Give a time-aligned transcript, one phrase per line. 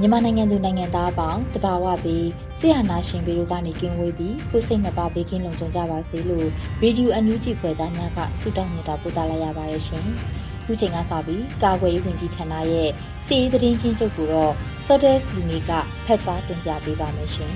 [0.00, 2.26] မြန်မာနိုင်ငံသူနိုင်ငံသားအပေါင်းတဘာဝပြီး
[2.58, 6.46] ဆရာနာရှင်ပေတို့ကနေကင်းဝေးပြီးကိုစိတ်နှစ်ပါးဘေးကင်းလုံခြုံကြပါစေလို့
[6.82, 10.06] ရေဒီယိုအန်ယူဂျီဖွယ်သားများကဆုတောင်းမြတ်တာပို့သလာရပါတယ်ရှင်။
[10.64, 12.90] ခုချိန်ကစပြီးကာကွယ်ရေးဝန်ကြီးဌာနရဲ့
[13.26, 14.52] စီရေးသတင်းချင်းချုပ်ကိုတော့
[14.86, 15.70] Sodes လူနေက
[16.06, 17.50] ဖတ်ကြားတင်ပြပေးပါမယ်ရှင်။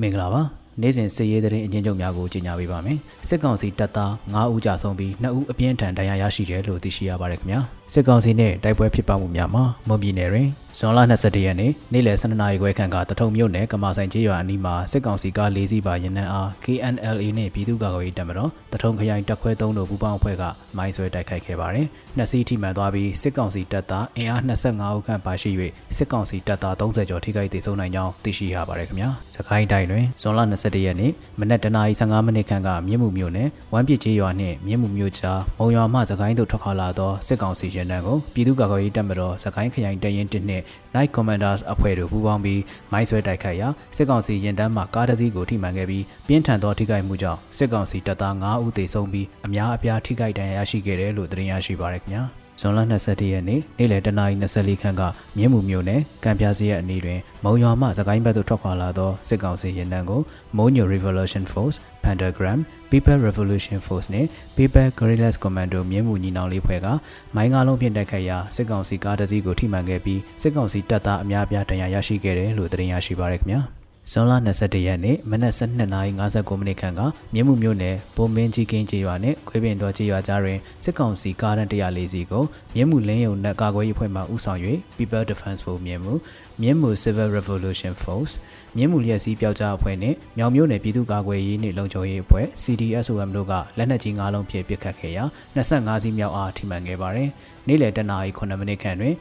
[0.00, 0.42] မင်္ဂလာပါ။
[0.80, 7.60] နေ့စဉ်စစ်ရေးသတင်းအကျဉ်းချုပ်များကိုကြီးညာပေးပါမယ်။စစ်ကောင်စီတပ်သား9ဦးကြာဆုံးပြီး2ဦးအပြင်းထန်ဒဏ်ရာရရှိတယ်လို့သိရှိရပါတယ်ခင်ဗျာ။
[7.92, 20.42] စစ်ကောင်စီနဲ့တိုက်ပွဲဖြစ်ပွားမှုများမှာမွန်ပြည်နယ်တွင်ဇွန်လ22ရက်နေ့နေ့လယ်12နာရီခွဲခန့်ကတထုံမြို့နယ်ကမာဆိုင်ကျေးရွာအနီးမှာစစ်ကောင်စီက၄စီးပါရင်နှန်းအား KNLA နှင့်ပြည်သူ့ကာကွယ်ရေးတပ်မတော်တထုံခရိုင်တပ်ခွဲ3တို့ပူးပေါင်းအဖွဲ့က
[20.76, 25.50] မိုင်းဆွဲတိုက်ခိုက်ခဲ့ပါတယ်။နှစ်စီးထိမှန်သွားပြီးစစ်ကောင်စီတပ်သားအင်အား25ဦးခန့်ပါရှိ၍
[25.96, 40.59] စစ်ကောင်စီတပ်သား30ကျော်ထိခိုက်ဒေဆုံးနိုင်ကြောင်းသိရှိရပါတယ်ခင်ဗျာ။စကိုင်းတိုင်းတွင်ဇွန်လ22ရက်နေ့မနက်တနာရီ15မိနစ်ခန့်ကမြင်းမှုမြို့နယ်ဝမ်းပစ်ကျေးရွာနှင့်မြင်းမှုမြို့ကြားမုံရွာမှစကိုင်းသို့ထွက်ခွာလာသောစစ်ကောင်စီရင်တန်းကိုပြည်သူ့ကာကွယ်ရေးတပ်မတော်စကိုင်းခရိုင်တရင်1နှင့်
[40.94, 42.62] Night Commanders အဖွဲ့တို့ပူးပေါင်းပြီး
[42.92, 55.02] မိုင်းဆွဲတိုက်ခိုက်ရာစစ်ကောင်စီရင်တန်းမှကားတစ်စီးကိုထိမှန်ခဲ့ပြီးပြင်းထန်သောထိခိုက်မှုကြောင့်စစ်ကောင်စီတပ်သား9ဦးသေဆုံးပြီးအများအပြားထိခိုက်ဒဏ်ရာရရှိခဲ့တယ်လို့သတင်းရရှိပါရခင်ဗျာ ဇွန်လ22ရက်နေ့နေ့လယ်တနာရီ24ခန်းက
[55.36, 60.20] မြင်းမှုမြို့နယ်ကံပြားစီရဲ့အနီးတွင်မုံရွာမှစကိုင်းဘက်သို့ထွက်ခွာလာသောစစ်ကောင်စီရင်တန်းကို
[60.56, 62.58] Monyo Revolution Force, Pentagram,
[62.90, 66.86] People Revolution Force နှင့် People Guerrillas Commando မြင်းမှုညီနောင်လေးဖွဲ့က
[67.34, 73.62] မိုင်းကားလုံးဖြင့်တိုက်ခိုက်ရာစစ်ကောင်စီကားတစ်စီးကိုထိမှန်ခဲ့ပြီးစစ်ကောင်စီတပ်သားအများအပြားဒဏ်ရာရရှိခဲ့တယ်လို့သတင်းရရှိပါရခင်ဗျာ။
[74.12, 77.00] ဇွန်လ22ရက်နေ့မနက်12:59မိနစ်ခန့်က
[77.34, 82.44] မြင်းမှုမြို့နယ်ဘုံမင်းကြီးကင်းကျေးရွာနဲ့ခွေးပင်တော်ကျေးရွာကြားတွင်စစ်ကောင်စီကားတန်း104စီးကို
[82.74, 84.60] မြင်းမှုလင်းယုံနဲ့ကာကွယ်ရေးအဖွဲ့မှဦးဆောင်၍
[84.96, 86.14] People Defense Force မြင်းမှု
[86.60, 88.34] မြင်းမှု Civil Revolution Force
[88.76, 95.24] မြင်းမှုလျက်စီးပျောက်ကြားအဖွဲ့နဲ့မြောင်မြို့နယ်ပြည်သူ့ကာကွယ်ရေးနှင့်လုံခြုံရေးအဖွဲ့ CDSOM တို့ကလက်နက်ကြီး၅လုံးဖြင့်ပစ်ခတ်ခဲ့ရာ
[95.56, 97.28] 25စီးမြောက်အားထိမှန်ခဲ့ပါတယ်။
[97.66, 99.14] နေ့လယ်တနာရီ9မိနစ်ခန့်တွင်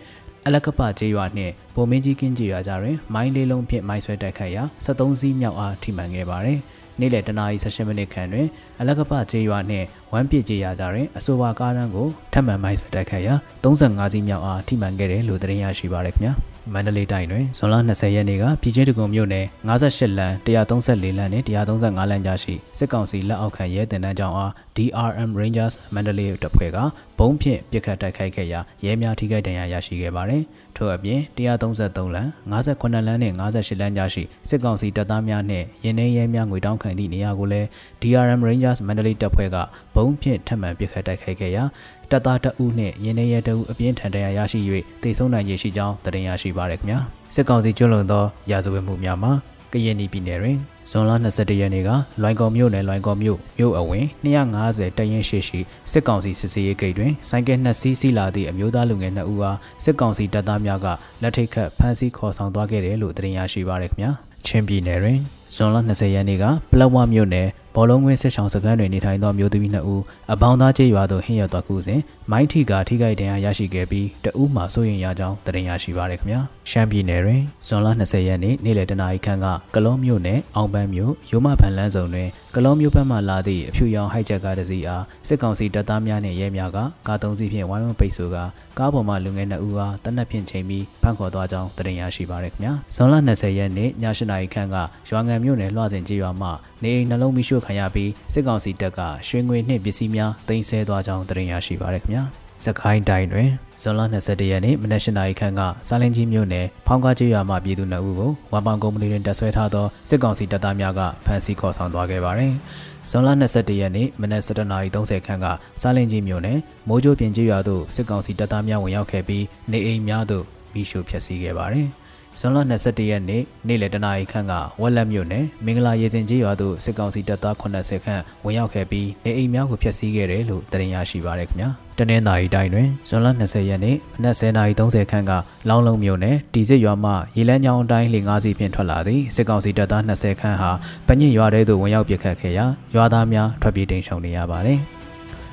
[0.49, 6.59] အလကပကျေးရွာနှင့်ဗိုလ်မင်းကြီးကင်းကျေးရွာကြားတွင်မိုင်းလေးလုံးဖြင့်မိုင်းဆွဲတိုက်ခိုက်ရာ73စီးမြောက်အားထိမှန်ခဲ့ပါသည်။
[6.99, 8.47] နေ့လယ်တနာရီ18မိနစ်ခန့်တွင်
[8.79, 16.33] အလကပကျေးရွာနှင့်ဝမ်းပစ်ကျေးရွာကြားတွင်အဆိုပါကားတန်းကိုထပ်မံမိုင်းဆွဲတိုက်ခိုက်ရာ35စီးမြောက်အားထိမှန်ခဲ့တယ်လို့သတင်းရရှိပါရခင်ဗျာ။
[16.73, 26.77] မန္တလေးတိုင်းတွင်ဇွန်လ20ရက်နေ့ကပြည်ချင်းတကုံမြို့နယ်58လမ်း134လမ်းနဲ့135လမ်းကြားရှိစစ်ကောင်စီလက်အောက်ခံရဲတင်တန်းကြောင်းအား DRM Rangers မန္တလေးတပ်ဖွဲ့က
[27.19, 30.43] ဘုံဖြင့်ပစ်ခတ်တိုက်ခိုက်ခဲ့ရာရဲများထိခိုက်ဒဏ်ရာရရှိခဲ့ပါတယ်။
[30.75, 37.67] ထို့အပြင်133လမ်း58လမ်းနဲ့58လမ်းကြားရှိစစ်ကောင်စီတပ်သားများနှင့်ရင်းနှင်းရဲများငွေတောင်းခံသည့်နေရာကိုလည်း
[38.01, 39.57] DRM Rangers မန္တလေးတပ်ဖွဲ့က
[39.95, 41.63] ဘုံဖြင့်ထပ်မံပစ်ခတ်တိုက်ခိုက်ခဲ့ရာ
[42.11, 44.59] တပ်သားတအုပ်နှင့်ရင်းနှီးရဲတအုပ်အပြင်းထန်တရားရရှိ၍
[45.01, 46.99] တိတ်ဆုံးနိုင်ရရှိကြောင်းတင်ရရှိပါရခင်ဗျာ
[47.35, 49.31] စစ်ကောင်စီကျွလွန်သောရာဇဝတ်မှုများမှာ
[49.73, 50.57] ကရင်ပြည်နယ်တွင်
[50.89, 51.89] ဇွန်လ22ရက်နေ့က
[52.21, 55.59] လွိုင်ကော်မြို့နယ်လွိုင်ကော်မြို့မြို့အဝင်250တရင်ရှိရှိ
[55.91, 60.87] စစ်ကောင်စီစစ်ဆေးရေးဂိတ်တွင်စိုင်းကဲနှစ်စီးစီးလာသည့်အမျိုးသားလူငယ်2ဦးအားစစ်ကောင်စီတပ်သားများက
[61.21, 64.11] လက်ထိတ်ခတ်ဖမ်းဆီးခေါ်ဆောင်သွားခဲ့တယ်လို့တင်ရရှိပါရခင်ဗျာ
[64.45, 65.19] ချင်းပြည်နယ်တွင်
[65.55, 70.01] ဇွန်လ20ရက်နေ့ကပလက်ဝမြို့နယ် ဘောလုံးကွင်းစစ်ဆောင်စခန်းတွင်နေထိုင်သောမျိုးသမီး2ဦး
[70.33, 71.99] အပေါင်းသားကျေးရွာသို့ဟင်းရသွားခုစဉ်
[72.31, 76.39] မိုင်းထီကထိခိုက်ဒဏ်ရာရရှိခဲ့ပြီးတဦးမှစိုးရင်ရကြောင်းတင်ရရှိပါရခင်ဗျာ
[76.69, 79.45] ရှမ်းပြည်နယ်တွင်ဇွန်လ20ရက်နေ့နေ့လယ်တနာရီခန့်က
[79.75, 88.43] ကလောမြို့နယ်အောင်ပန်းမြို့ရိုးမဖန်လန်းဆောင်တွင်ကလောမြို့ဘက်မှလာသည့်အဖြူရောင်ဟိုက်ချက်ကားတစ်စီးအားစစ်ကောင်စီတပ်သားများနှင့်ရဲများကကားသုံးစီးဖြင့်ဝိုင်းဝန်းပိတ်ဆို့ကာ
[88.79, 94.75] ကားပေါ်မှလူငယ်2ဦးအားတနက်ဖြန်ချိန်ပြီးဖမ်းခေါ်သွားကြောင်းတင်ရရှိပါရခင်ဗျာဇွန်လ20ရက်နေ့ည8နာရီခန့်က
[95.09, 96.49] ရွာငံမြို့နယ်လွှစင်ကြီးရွာမှ
[96.83, 102.23] နေအိမ်နှလုံးမိရှို့ခံရပြီးစစ်ကောင်စီတပ်ကရွှေငွေနှင့်ပစ္စည်းများတင်ဆဲသွားကြောင်းတင်ရရှိပါရခင်ဗျာ
[102.65, 103.49] စကိုင်းတိုင်းတွင်
[103.81, 112.53] ဇွန်လ22ရက်နေ့မနက်၈နာရီခန့်ကစားလင်းကြီးမြို့နယ်ဖောင်းကားကျေးရွာမှပြည်သူနှစ်ဦးကိုဝမ်ပောင်ကုမ္ပဏီတွင်တပ်ဆွဲထားသောစစ်ကောင်စီတပ်သားများကဖမ်းဆီးခေါ်ဆောင်သွားခဲ့ပါသည်။
[113.09, 115.45] ဇွန်လ22ရက်နေ့မနက်7:30ခန့်က
[115.81, 116.57] စားလင်းကြီးမြို့နယ်
[116.87, 121.87] မိုးကြိုးပြင်ကျေးရွာသို့စစ်ကောင်စီတပ်သားများဝင်ရောက်ခဲ့ပြီးနေအိမ်များသို့မိရှုဖျက်ဆီးခဲ့ပါသည်။
[122.39, 135.31] ဇွန်လ22ရက်နေ့နေ့လယ်တနာရီခန့်ကဝက်လက်မြို့နယ်မင်္ဂလာရေစင်ကြီးရွာသို့စစ်ကောင်စီတပ်သား80ခန့်ဝင်ရောက်ခဲ့ပြီးနေအိမ်များကိုဖျက်ဆီးခဲ့တယ်လို့တင်ရရှိပါရခင်ဗျာတနင်္သာရီတိုင်းတွင်ဇွန်လ20ရက်နေ့မနက်10:30ခန့်က
[135.69, 140.71] လောင်းလုံးမြို့နယ်တီစစ်ရွာမှရေလန်းချောင်းအတိုင်းလေငါးစီးဖြင့်ထွက်လာသည့်စစ်ကောင်စီတပ်သား20ခန့်ဟာ
[141.07, 142.65] ပညစ်ရွာထဲသို့ဝင်ရောက်ပစ်ခတ်ခဲ့ရာ
[142.95, 144.81] ရွာသားများထွက်ပြေးတိမ်းရှောင်နေရပါတယ်။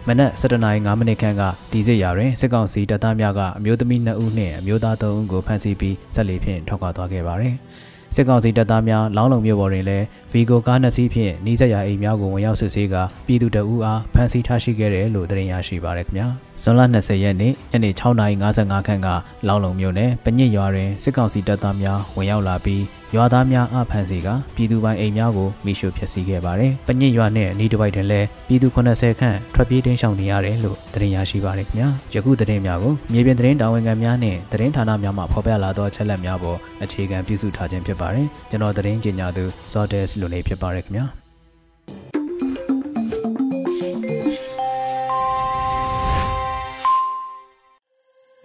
[0.09, 1.43] မနက်7:05မိနစ်ခန့်က
[1.73, 7.55] ဒီစစ်ရာတွင်စစ်ကောင်စီတပ်သားများကအမျိုးသမီး2ဦးနှင့်အမျိုးသား3ဦးကိုဖမ်းဆီးပြီးဆက်လက်ဖြင့်ထောက်ခွာသွားခဲ့ပါသည်။
[8.15, 16.27] စစ်ကောင်စီတပ်သားများလောင်းလုံမြို့ပေါ်တွင်လည်းဗီဂိုကားနှစ်စီးဖြင့်နှီးစက်ရအိမ်များကိုဝင်ရောက်စစ်ဆေးကာပြည်သူတအူးအားဖမ်းဆီးထားရှိခဲ့တယ်လို့သတင်းရရှိပါရခင်ဗျာ။
[16.63, 19.09] ဇွန်လ20ရက်နေ့ညနေ6:55ခန့်က
[19.47, 22.83] လောင်းလုံမြို့နယ်ပညစ်ရွာတွင်စစ်ကောင်စီတပ်သားများဝင်ရောက်လာပြီး
[23.15, 41.07] ရွာသားများအဖမ်းဆီးကပြည်သူပိုင်အိမ်များကိုမိရှုဖျက်ဆီးခဲ့ပါတယ်။ပညစ်ရွာနဲ့အနီးတစ်ပိုက်တွင်လည်းပြည်သူ80ခန့်ထွက်ပြေးတင်းရှောင်နေရတယ်လို့သတင်းရရှိပါရခင်ဗျာ။ယခုသတင်းများကိုမြေပြင်သတင်းတာဝန်ခံများနဲ့သတင်းဌာနများမှဖော်ပြလာသောချက်လက်များပေါ်အခြေခံပြုစုထားခြင်းဖြစ်ပါတယ်။ကျွန်တော်သတင်းကြေညာသူ Sordes လူနေဖြစ်ပါရခင်ဗျာ။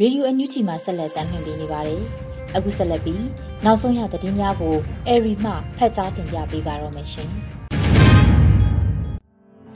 [0.01, 2.01] ရေဒီယိုအန်ယူဂျီမှာဆက်လက်တင်ပြနေပါတယ်။
[2.55, 3.23] အခုဆက်လက်ပြီး
[3.65, 4.75] နောက်ဆုံးရသတင်းများကို
[5.07, 7.31] အေရီမှဖတ်ကြားတင်ပြပေးပါတော့မယ်ရှင်။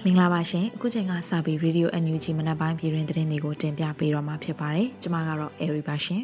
[0.03, 6.21] မင်္ဂလာပါရှင်အခုချိန်ကစပြီး Radio NUG မနက်ပိုင်းပြည်တွင်သတင်းတွေကိုတင်ပြပေးတော့မှာဖြစ်ပါတယ်ကျွန်မကတော့ Airy ပါရှင်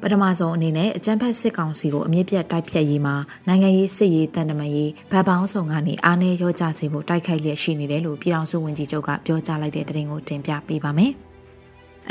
[0.00, 3.16] ပထမဆုံးအနေနဲ့အကြံဖက်စစ်ကောင်စီကိုအမြင့်ပြတ်တိုက်ဖြတ်ရေးမှာ
[3.48, 11.14] နိုင်ငံရေးစစ်ရေးတန်တမရေးဗတ်ပေါင်းဆောင်ကနေအားနည်းရောကြစေဖို့တိုက်ခိုက်လျက်ရှိနေတယ်လို့ပြည်ထောင်စုဝန်ကြီးချုပ်ကပြောကြားလိုက်တဲ့သတင်းကိုတင်ပြပေးပါမယ်။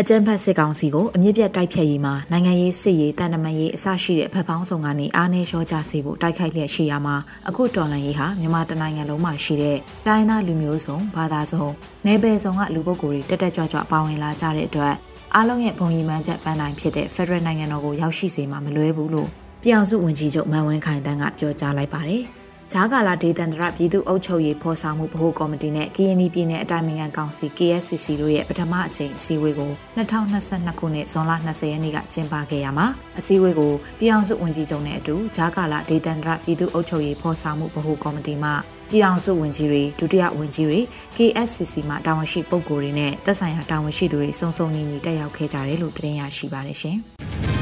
[0.01, 7.15] အကြံဖတ်စစ်ကောင်စီကိုအမြင့်ပြတ်တိုက်ဖြတ်ရေးမှာနိုင်ငံရေးစစ်ရေးတန်တမန်ရေးအစရှိတဲ့ဖက်ပေါင်းဆောင်ကနေအားနည်းလျော့ကျစေဖို့တိုက်ခိုက်လျက်ရှိရမှာ
[7.47, 11.65] အခုတော်လန်ရေးဟာမြန်မာတနိုင်ငံလုံးမှာရှိတဲ့တိုင်းသားလူမျိုးစုံဘာသာစုံ
[12.05, 14.93] နယ်ပယ်စုံကလူပုဂ္ဂိုလ်တွေတက်တက်ကြွကြွပါဝင်လာကြတဲ့အတွက်
[15.35, 19.29] အားလုံးရဲ့ဘုံရီမှန်းချက်ပန်းတိုင်းဖြစ်တဲ့ Federal နိုင်ငံတော်ကိုရောက်ရှိစေမှာမလွဲဘူးလို့
[19.63, 22.23] ပြောင်စုဝန်ကြီးချုပ်မန်ဝင်းခိုင်တန်းကပြောကြားလိုက်ပါတယ်။
[22.75, 32.87] ဂျာကာလာဒေသန္တရပြည်သူ့အုပ်ချုပ်ရေးဖော်ဆောင်မှုဗဟိုကော်မတီနဲ့ KNY ပြည်နယ်အတိုင်းအမြံကောင်စီ KSCC တို့ရဲ့ပထမအကြိမ်အစည်းအဝေးကို2022ခုနှစ်ဇွန်လ20ရက်နေ့ကကျင်းပခဲ့ရမှာ
[33.19, 38.49] အစည်းအဝေးကိုပြည်ထောင်စုဝန်ကြီးချုပ်နဲ့အတူဂျာကာလာဒေသန္တရပြည်သူ့အုပ်ချုပ်ရေးဖော်ဆောင်မှုဗဟိုကော်မတီမှ
[38.89, 40.79] ပြည်ထောင်စုဝန်ကြီးတွေဒုတိယဝန်ကြီးတွေ
[41.17, 46.99] KSCC မှတာဝန်ရှိပုဂ္ဂိုလ်တွေနဲ့သက်ဆိုင်ရာတာဝန်ရှိသူတွေစုံစုံညီညီတက်ရောက်ခဲ့ကြတယ်လို့သတင်းရရှိပါတယ်ရှင်။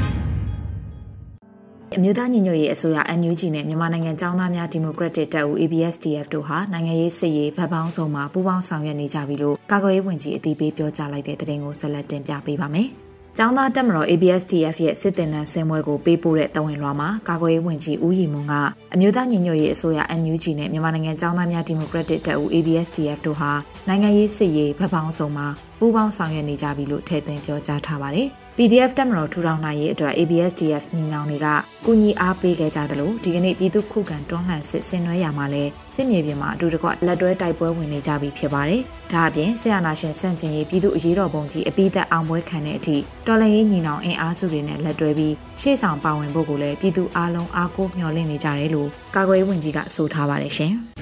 [1.96, 12.88] အမျိုးသားညီညွတ်ရေးအစိုးရ NUG နဲ့မြန်မာနိုင်ငံចောင်းသားများဒီမိုကရက်တစ်တပ်ဦး ABSDF တို့ဟာနိုင်ငံရေးစစ်ရေးဗတ်ပေါင်းစုံမှာပူးပေါင်းဆောင်ရွက်နေကြပြီလို့ကာကွယ်ရေးဝန်ကြီးအသိပေးပြောကြားလိုက်တဲ့သတင်းကိုဆက်လက်တင်ပြပေးပါမယ်။
[13.38, 18.54] ကျောင်းသားတက်မတော် ABSDF ရဲ့စစ်တင်နန်းဆင်ပွဲကိုပေးပို့တဲ့တဝင်လွှာမှာကာကွယ်ရေးဝန်ကြီးဦးရီမွန်က
[18.94, 23.50] အမျိုးသားညီညွတ်ရေးအစိုးရ NUG နဲ့မြန်မာနိုင်ငံကျောင်းသားများဒီမိုကရက်တစ်တပ်ဦး ABSDF တို့ဟာ
[23.88, 25.46] နိုင်ငံရေးစစ်ရေးဗတ်ပေါင်းစုံမှာ
[25.78, 31.46] ပူးပေါင်းဆောင်ရွက်နေကြပြီလို့ထည့်သွင်းပြောကြားထားပါတယ်။ PDF တက်မတော်ထူထောင်နိုင်ရေးအတွက် ABSDF ညီနောင်တွေက
[31.84, 35.64] ကူညီအားပေးခဲ့ကြသလိုဒီကနေ့ပြည်သူခုခံတွန်းလှန်စစ်ဆင်နွှဲရမှာလဲ
[35.94, 38.82] စစ်မြေပြင်မှာအတူတကွလက်တွဲတိုက်ပွဲဝင်နေကြပြီဖြစ်ပါတယ်။
[39.12, 42.96] ဒါအပြင်ဆရာနာရှင်စန့်ကျင်ရေးပြည်သူအရေးတော်ပုံကြီးအပိသက်အောင်ပွဲခံတဲ့အထိ
[43.26, 50.74] တော်လှန်ရေးညီနောင်အင်အားစုတွေနဲ့လက်တွဲပြီးရှေ့ဆောင်ပါဝင်ဖို့ကိုလည်းပြည်သူအားလုံးအားကိုးမျှော်လင့်နေကြတယ်လို့ကာကွယ်ရေးဝန်ကြီးကဆိုထားပါတယ်ရှင်။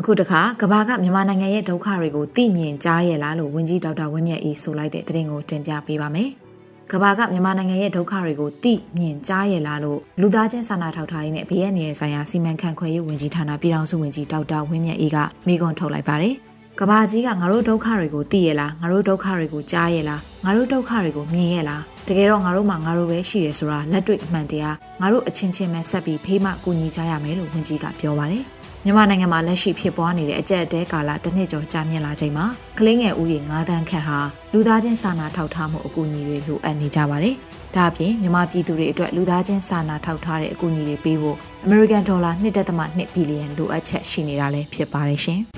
[0.00, 6.30] အခုတခါကဘာကမြန်မာနိုင်ငံရဲ့ဒုက္ခတွေကိုသိမြင်ကြားရလားလို့ဝန်ကြီးဒေါက်တာဝင်းမြတ်အေးဆိုလိုက်တဲ့သတင်းကိုတင်ပြပေးပါမယ်။
[6.90, 16.34] ကဘာကမြန်မာနိုင်ငံရဲ့ဒုက္ခတွေကိုသိမြင်ကြားရလားလို့လူသားချင်းစာနာထောက်ထားရေးနဲ့ဘေးအန္တရာယ်ဆိုင်ရာစီမံခန့်ခွဲရေးဝန်ကြီးဌာနပြည်ထောင်စုဝန်ကြီးဒေါက်တာဝင်းမြတ်အေးကမိကွန်ထုတ်လိုက်ပါတယ်။
[16.80, 28.44] ကဘာကြီးကငါတို့ဒုက္ခတွေကိုသိရလားငါတို့ဒုက္ခတွေကိုကြားရလားငါတို့ဒုက္ခတွေကိုမြင်ရလားတကယ်တော့ငါတို့မှာငါတို့ပဲရှိတယ်ဆိုတာလက်တွေ့အမှန်တရားငါတို့အချင်းချင်းပဲဆက်ပြီးဖေးမကူညီကြရမယ်လို့ဝန်ကြီးကပြောပါတယ်။
[28.88, 32.46] မြန်မာနိုင်ငံမှာလက်ရှိဖြစ်ပွားနေတဲ့အကြက်အတဲကာလတစ်နှစ်ကျော်ကြာမြင့်လာချိန်မှာ
[32.78, 34.18] ကလေးငယ်ဦးရေ9တန်းခန့်ဟာ
[34.52, 37.34] လူသားချင်းစာနာထောက်ထားမှုအကူအညီတွေလိုအပ်နေကြပါတယ်။
[37.74, 45.40] ဒါအပြင်မြန်မာပြည်သူတွေအတွက်လူသားချင်းစာနာထောက်ထားတဲ့အကူအညီတွေပေးဖို့ American Dollar 1.2ဘီလီယံလိုအပ်ချက်ရှိနေတာလည်းဖြစ်ပါတယ်ရှင်။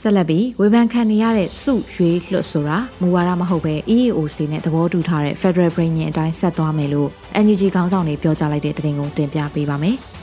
[0.00, 7.08] ဆက်လက်ပြီးဝေဖန်ခံနေရတဲ့စုရွေးလွတ်ဆိုတာမူဝါဒမဟုတ်ပဲ EAOC နဲ့သဘောတူထားတဲ့ Federal Brain အတိုင်းဆက်သွားမယ်လို့
[7.44, 9.98] NUG ခေါင်းဆောင်တွေပြောကြားလိုက်တဲ့သတင်းကိုတင်ပြပေးပါမယ်။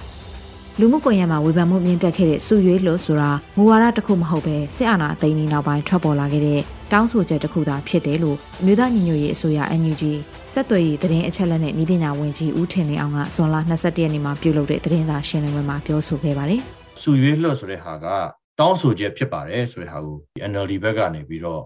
[0.81, 10.03] လူမှုကွန်ရက်မှာဝေဖန်မှုမြင့်တက်ခဲ့တဲ့စုရွေးလို့ဆိုတာမူဝါဒတစ်ခုမဟုတ်ပဲစစ်အာဏာသိမ်းပြီးနောက်ပိုင်းထွက်ပေါ်လာခဲ့တဲ့တောင်းဆိုချက်တစ်ခုသာဖြစ်တယ်လို့အမျိုးသားညီညွတ်ရေးအစိုးရ NUG
[10.51, 16.61] ဆက်သွယ်ရေးသတင်းအချက်အလက်နဲ့ဤပညာဝန်ကြီးဦးထင်လင်းအောင်ကဇွန်လ22ရက်နေ့မှာပြုလုပ်တဲ့သတင်းစာရှင်းလင်းပွဲမှာပြောဆိုခဲ့ပါတယ်။
[17.01, 18.05] စုရွေးလွှတ်ဆိုတဲ့ဟာက
[18.59, 20.17] တောင်းဆိုချက်ဖြစ်ပါတယ်ဆိုတဲ့ဟာကို
[20.51, 21.61] NLD ဘက်ကနေပြီးတော့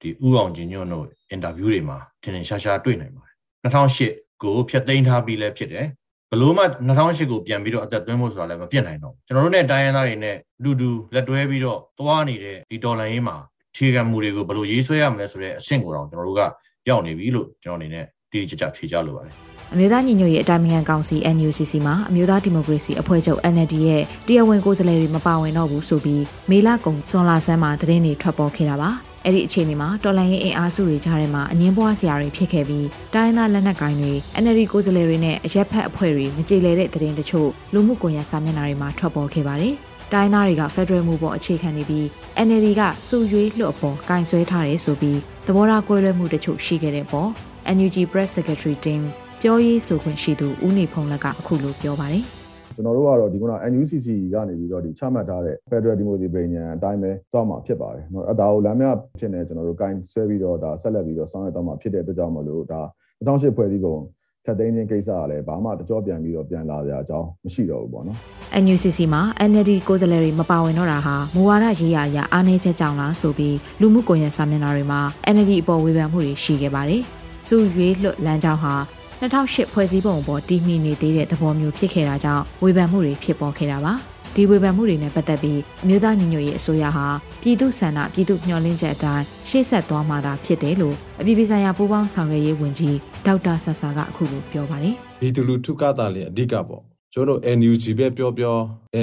[0.00, 5.86] ဒီဥအောင်ကျင်ညွန့်တို့အင်တာဗျူးတွေမှာထင်ထင်ရှားရှားတွေ့နိုင်ပါတယ်2008ကိုဖျက်သိမ်းထားပြီးလဲဖြစ်တယ်
[6.32, 13.36] ဘလို့မှ2008ကိုပြန်ပြီးတော့အသက်သွင်းဖို့ဆိုတာလည်းမပြတ်နိုင်တော့ကျွန်တော်တို့နဲ့တိုင်းရင်းသားတွေနဲ့အတူတူလက်တွဲပြီးတော့သွားနေတဲ့ဒီဒေါ်လာရင်းမှာ
[13.76, 16.42] ခြေခံမှုတွေကိုဘယ်လိုရေးဆွဲရမလဲဆိုတဲ့အဆင့်ကိုတော့ကျွန်တော်တို့က
[16.88, 19.34] ရောက်နေပြီလို့ကျွန်တော်အနေနဲ့တိတိကျကျဖြေကြားလိုပါတယ်
[19.72, 28.90] အမျိုးသားညီညွတ်ရေးအတိုင်းအမြံကောင်စီ NUCC မှာအမျိုးသားဒီမိုကရေစီအဖွဲ့ချုပ် NLD ရဲ့တရားဝင်ကိုယ်စားလှယ်တွေမပါဝင်တော့ဘူးဆိုပြီးမေလကုံစွန်လာဆန်းမှာသတင်းတွေထွက်ပေါ်ခဲ့တာပါ
[29.24, 34.12] အဲ့ဒီအခြေအနေမှာတော်လန်ရေးအင်အားစုတွေကြားထဲမှာအငင်းပွားစရာတွေဖြစ်ခဲ့ပြီးတိုင်းသားလက်နက်ကိုင်တွေ
[34.42, 39.74] NLD ကိုယ်စားလှယ်တွေနဲ့အရက်ဖက်အဖွဲ့တွေမကြေလည်တဲ့သတင်းတချို့လူမှုကွန်ရက်စာမျက်နှာတွေမှာထွက်ပေါ်ခဲ့ပါတယ်
[40.12, 42.06] တိုင်းသားတွေက Federal မှုပေါ်အခြေခံနေပြီး
[42.46, 47.28] NLD ကစုရွေးလွှတ်ပေါ်ကင်ဆွဲထားတယ်ဆိုပြီးသဘောထားကွဲလွဲမှုတချို့ရှိခဲ့တဲ့ပေါ်
[47.76, 49.02] NUG Press Secretary Team
[49.42, 52.41] ပြောရေးဆိုခွင့်ရှိသူဦးနေဖုံးလက်ကအခုလိုပြောပါတယ်
[52.75, 58.87] ကျွန်တော်တို့ကတော့ဒီကုနာ NUCC ကနေပြီးတော့ဒီချမှတ်ထားတဲ့ Federal Democracy ပြည်ညံအတိုင်းပဲတောက်မှာဖြစ်ပါတယ်เนาะအဲဒါကိုလမ်းမြ
[59.19, 62.81] ဖြစ်နေကျွန်တော်တို့ gain ဆွဲပြီးတော့ဒါဆက်လက်ပြီးတော့ဆောင်ရွက်တော့မှာဖြစ်တဲ့အတွက်ကြောင့်မလို့ဒါ
[63.25, 63.97] 2008ဖွဲ့စည်းပုံ
[64.45, 68.17] ထပ်သိမ်းခြင်းကိစ္စကလည်းဘာမှတကြောပြန်ပြီးတော့ပြန်လာကြအကြောင်းမရှိတော့ဘူးပေါ့နော်
[68.63, 75.01] NUCC မှာ NLD ကိုယ်စားလှယ်တွေမပါဝင်တော့တာဟာမူဝါဒရေးရာအရအားနည်းချက်ကြောင့်လားဆိုပြီးလူမှုကွန်ရက်စာမျက်နှာတွေမှာ
[75.33, 77.01] NLD အပေါ်ဝေဖန်မှုတွေရှိခဲ့ပါတယ်။
[77.47, 78.73] စုရွေးလွတ်လမ်းကြောင်းဟာ
[79.22, 83.94] 2008ဖွဲ့စည်းပုံအပေါ်တည်မီနေသေးတဲ့သဘောမျိုးဖြစ်ခဲ့တာကြောင့်ဝေဖန်မှုတွေဖြစ်ပေါ်ခဲ့တာပါ
[84.34, 87.06] ဒီဝေဖန်မှုတွေနဲ့ပတ်သက်ပြီးအမျိုးသားညီညွတ်ရေးအစိုးရဟာ
[87.42, 98.56] ပြည်သူ့ဆန္ဒပြည်သူ့မျှော်လင့်ချက်အတိုင်းရှေ့ဆက်သွားမှာသာဖြစ်တယ်လို့အပြည်ပြည်ဆိုင်ရာပူးပေါင်းဆောင်ရွက်ရေးဝန်ကြီးဒေါက်တာဆဆာကအခုလိုပြောပါတယ်ပြည်သူလူထုကသာလေအဓိကပေါ့ကျွန်တော်တို့ NUG ပဲပြောပြော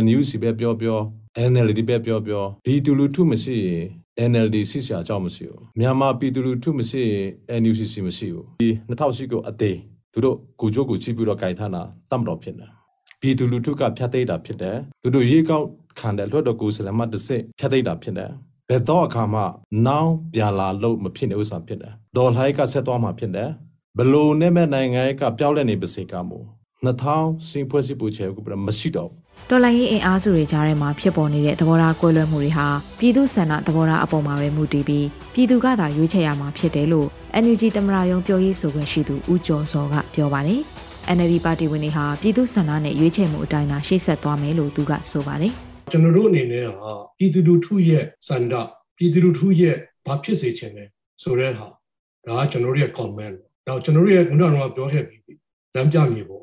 [0.03, 0.99] NUC ပဲပြောပြော
[1.51, 3.83] NLD ပဲပြောပြောပြည်သူလူထုမရှိရင်
[4.31, 7.27] NLD စီရှာအကြောင်းမရှိဘူးမြန်မာပြည်သူလူထုမရှိရင်
[7.61, 9.77] NUCC မရှိဘူးဒီ2008ကိုအသေး
[10.19, 12.71] သူတို့ကိုကြိုးကိုချိပြီးတော့ကြိုင်ထားတာတတ်မတော်ဖြစ်တယ်
[13.21, 15.65] ပြည်သူလူထုကဖြတ်သိမ်းတာဖြစ်တယ်သူတို့ရေကောက်
[15.99, 18.31] ခံတဲ့လွှတ်တော်ကိုယ်စားလှယ်မှတစ်စစ်ဖြတ်သိမ်းတာဖြစ်တယ်
[18.69, 19.41] ဘယ်တော့အခါမှ
[19.87, 23.49] နောင်ပြန်လာလို့မဖြစ်နေဥစ္စာဖြစ်တယ်ဒေါ်လှိုင်းကဆက်သွားမှာဖြစ်တယ်
[23.97, 26.45] ဘလို့နဲ့မဲ့နိုင်ငံကပြောင်းလဲနေပါစေကမို့
[26.85, 29.11] 2000စင်ဖွဲ့စည်းပူချေကိုမရှိတော့
[29.49, 32.67] တော်လိုင်းရေးအင်အားစုတွေကြားထဲမှာဖြစ်ပေါ်နေတဲ့သဘောထားကွဲလွဲမှုတွေဟာ
[32.99, 37.07] ပြည်သူ့ဆန္ဒသဘောထားအပေါ်မှာပဲမူတည်ပြီးပြည်သူကသာရွေးချယ်ရမှာဖြစ်တယ်လို့
[37.43, 40.61] NUG သမရယုံပြောရေးဆိုခွင့်ရှိသူဦးကျော်စောကပြောပါတယ်။
[41.15, 45.53] NLD ပါတီဝင်တွေဟာပြည်သူ့ဆန္ဒနဲ့ရွေးချယ်မှုအတိုင်းသာရှေ့ဆက်သွားမယ်လို့သူကဆိုပါတယ်။
[45.91, 48.53] ကျွန်တော်တို့အနေနဲ့ဟာပြည်သူလူထုရဲ့ဆန္ဒ
[48.97, 50.85] ပြည်သူလူထုရဲ့ဘာဖြစ်စေချင်လဲ
[51.23, 51.67] ဆိုတဲ့ဟာ
[52.25, 53.35] ဒါကကျွန်တော်တို့ရဲ့ comment
[53.67, 55.21] တော့ကျွန်တော်တို့ရဲ့ခုနကတော့ပြောခဲ့ပြီး
[55.75, 56.41] လမ်းပြမြေပုံ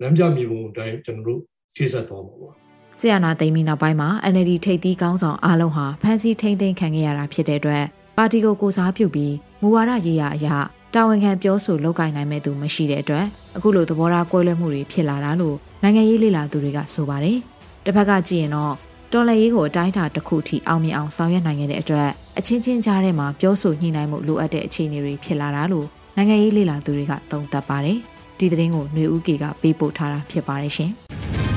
[0.00, 1.40] လမ်းပြမြေပုံအတိုင်းကျွန်တော်တို့
[1.78, 2.50] ရှေ့ဆက်သွားမှာပါ
[2.98, 7.84] ဆီယနာသိမ်းပြီးနောက်ပိုင်းမှာ NLD ထိပ်သီးကောင်းဆောင်အားလုံးဟာဖမ်းဆီးထိန်းသိမ်းခံခဲ့ရတာဖြစ်တဲ့အတွက်
[8.16, 10.56] ပါတီကိုကိုစားပြုပြီးမူဝါဒရေးရာအရာ
[10.94, 17.38] တာဝန်ခံပြောဆိုလုပ်ကိုင်နိုင်မဲ့သူမရှိတဲ့အတွက်အခုလိုသဘောထားကွဲလွဲမှုတွေဖြစ်လာတာလို့နိုင်ငံရေးလေလာသူတွေကဆိုပါတယ်။
[17.84, 18.74] တစ်ဖက်ကကြည့်ရင်တော့
[19.12, 22.08] တော်လှန်ရေးကိုအတိုင်းအတာတစ်ခုထိအောင်မြင်အောင်ဆောင်ရွက်နိုင်ခဲ့တဲ့အတွက်
[22.38, 27.98] အချင်းချင်းကြားထဲမှာပြောဆိုညှိနှိုင်းမှုလိုအပ်တဲ့အခြေအနေတွေဖြစ်လာတာလို့နိုင်ငံရေးလေလာသူတွေကသုံးသပ်ပါတယ်။
[28.38, 30.92] ဒီသတင်းကိုຫນွေဦးကေကပေးပို့ထားတာဖြစ်ပါတယ်ရှင်။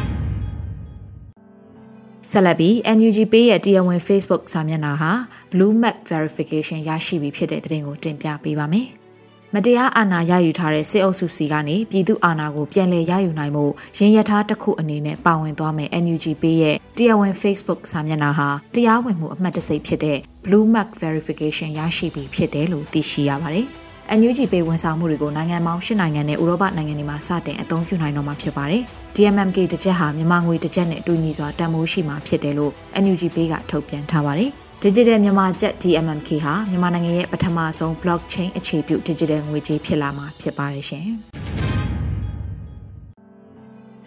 [2.31, 5.11] ဆက်လက်ပြီး NUG Pay ရဲ့တရားဝင် Facebook စာမျက်နှာဟာ
[5.51, 8.87] Blue Mac Verification ရရှိပြီဖြစ်တဲ့သတင်းကိုတင်ပြပေးပါမယ်။
[9.53, 13.65] မတရားအာဏာရယူထားတဲ့စစ်အုပ်စုစီကနေပြည်သူအာဏာကိုပြန်လည်ရယူနိုင်မှု
[13.97, 23.67] ရင်းရထားတစ်ခုအနေနဲ့ပါဝင်သွားမယ် NUG Pay ရဲ့တရားဝင် Facebook စာမျက်နှာဟာတရားဝင်မှုအမှတ်တစိတ်ဖြစ်တဲ့ Blue Mark Verification ရရှိပြီဖြစ်တယ်လို့သိရှိရပါတယ်။
[24.19, 28.83] NUG ပေးဝန်ဆောင်မှုတွေကိုနိုင်ငံပေါင်း၈နိုင်ငံနဲ့ဥရောပနိုင်ငံတွေမှာစတင်အသုံးပြုနိုင်တော့မှာဖြစ်ပါတယ်။
[29.15, 32.71] DMMK တစ်ချက်ဟာမြန်မာငွေတစ်ချက်နဲ့အတူညီစွာတန်ဖိုးရှိမှာဖြစ်တယ်လို့
[33.03, 34.49] NUG ပေးကထုတ်ပြန်ထားပါတယ်။
[34.83, 41.07] Digital မြန်မာကျပ် DMMK ဟာမြန်မာနိုင်ငံရဲ့ပထမဆုံး blockchain အခြေပြု digital ငွေကြေးဖြစ်လာမှာဖြစ်ပါတယ်ရှင်။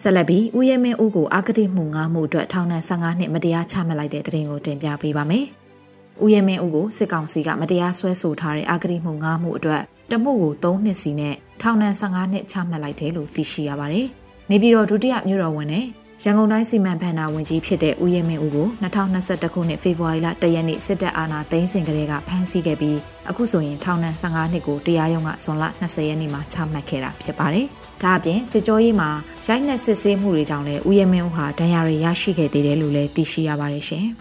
[0.01, 5.45] ဆက်လက်ပြီးဦးရဲမင်းဦးကိုအာဂတိမှုငါးမှုအတွက်ထောင်ဒဏ်15နှစ်မတရားချမှတ်လိုက်တဲ့တဲ့ရင်ကိုတင်ပြပေးပါမယ်။
[6.23, 14.07] ဦးရဲမင်းဦးကိုစစ်ကောင်စီကမတရားဆွဲဆိုထားတဲ့အာဂတိမှု၅မှုအတွက် တမှုကို3နှစ်စီနဲ့ထောင်ဒဏ်15နှစ်ချမှတ်လိုက်တယ်လို့သိရှိရပါတယ်။
[14.49, 15.85] နေပြည်တော်ဒုတိယမြို့တော်ဝန်နဲ့
[16.23, 22.97] ရန်ကုန်တိုင်းစီမံဘဏ္ဍာဝန်ကြီးဖြစ်တဲ့ဦးရဲမင်းဦးကို2021ခုနှစ်ဖေဖော်ဝါရီလ1ရက်နေ့စစ်တပ်အာဏာသိမ်းစဉ်ကတည်းကဖမ်းဆီးခဲ့ပြီး
[23.29, 27.65] အခုဆိုရင်ထောင်ဒဏ်15နှစ်ကိုတရားရုံးကဇွန်လ20ရက်နေ့မှာချမှတ်ခဲ့တာဖြစ်ပါတယ်။
[28.01, 29.09] ဒါအပြင်စစ်ကြောရေးမှာ
[29.47, 34.05] ရိုက်နှက်စစ်ဆေးမှုတွေကြောင့်လည်းဦးရဲမင်းဦးဟာဒဏ်ရာတွေရရှိခဲ့သေးတယ်လို့လည်းသိရှိရပါတယ်ရှင်။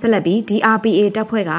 [0.00, 1.52] ဆက်လက်ပြီး DRPA တပ်ဖွဲ့က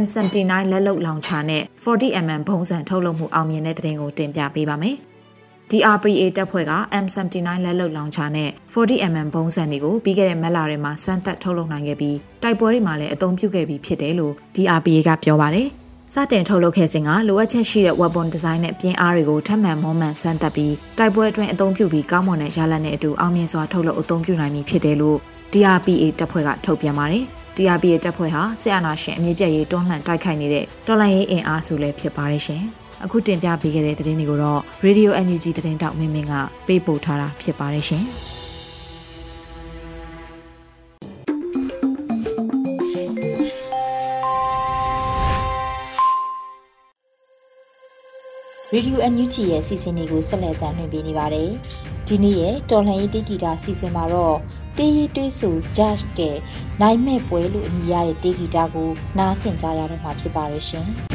[0.00, 4.96] M79 လက်လုံလောင်ချာနဲ့ 40mm ဘုံစံထုတ်လုပ်မှုအောင်မြင်တဲ့တဲ့ရင်ကိုတင်ပြပေးပါမယ်။
[5.70, 6.72] DRPA တပ်ဖွဲ့က
[7.04, 15.68] M79 လက်လုံလောင်ချာနဲ့ 40mm ဘုံစံတွေကိုပြီးခဲ့တဲ့မက်လာတွေမှာစမ်းသပ်ထုတ်လုပ်နိုင်ခဲ့ပြီးတိုက်ပွဲတွေမှာလည်းအသုံးပြုခဲ့ပြီးဖြစ်တယ်လို့ DRPA ကပြောပါတယ်။
[16.12, 25.18] စတင်ထုတ်လုပ်ခဲ့ခြင်းကလိုအပ်ချက်ရှိတဲ့ weapon design နဲ့ပြင်အားတွေကိုထပ်မံမောမှန်စမ်းသပ်ပြီးတိုက်ပွဲအတွင်းအသုံးပြုပြီးကောင်းမွန်တဲ့ရလဒ်နဲ့အတူအောင်မြင်စွာထုတ်လုပ်အသုံးပြုနိုင်ပြီဖြစ်တယ်လို့
[25.52, 27.24] DRPA တပ်ဖွဲ့ကထုတ်ပြန်ပါတယ်။
[27.56, 32.62] DRPA တပ်ဖွဲ့ဟာဆီယနာရှင်အမြင့်ပြည့်ရေးတွန်းလှန်တိုက်ခိုက်နေတဲ့တော်လှန်ရေးအင်အားစုလည်းဖြစ်ပါတယ်ရှင်။
[33.04, 36.34] အခုတင်ပြပေးခဲ့တဲ့သတင်းတွေကိုတော့ Radio NUG သတင်းတောက်မင်းမင်းက
[36.66, 38.04] ပေးပို့ထားတာဖြစ်ပါတယ်ရှင်။
[48.74, 51.50] ရေဒီယိုအန်ယူဂျီရဲ့စီစဉ်တွေကိုဆက်လက်တင်ပြနေပါတယ်။
[52.12, 54.36] ဒီနေ့ရဲ့တော်လှန်ရေးတေဂီတာစီစဉ်မှာတော့
[54.76, 56.20] တေးရီတွေးဆူ Judge က
[56.80, 58.88] နိုင်မဲ့ပွဲလို့အမည်ရတဲ့တေဂီတာကို
[59.18, 60.88] နားဆင်ကြရတော့မှာဖြစ်ပါရဲ့ရှင်။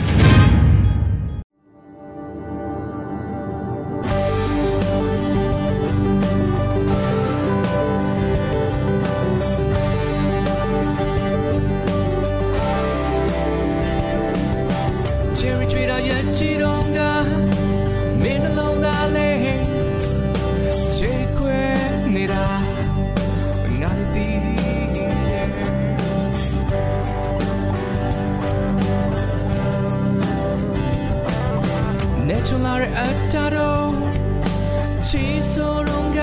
[35.15, 36.19] ချီဆိုတော့က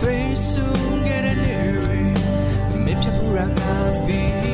[0.00, 0.74] တွေးစုံ
[1.06, 1.58] ခဲ့တဲ့နေ
[2.84, 4.49] မင်းဖြတ်ဖို့ရငါ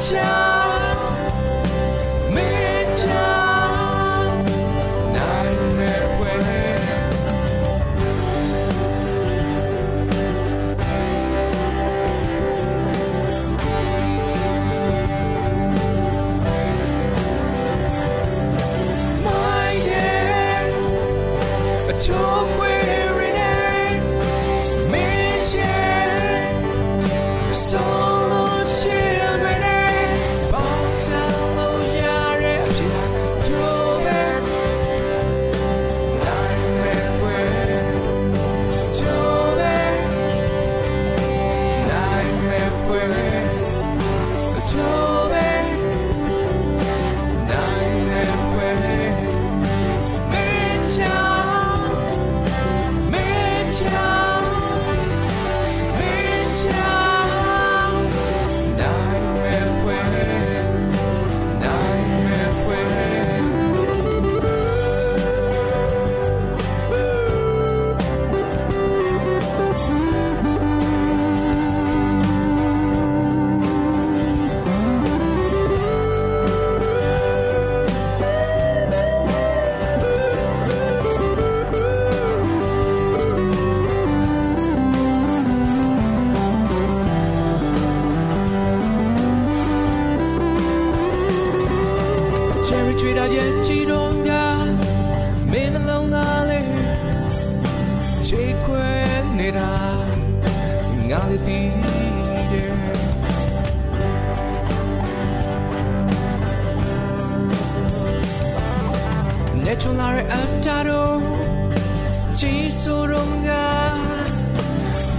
[0.00, 0.53] 家。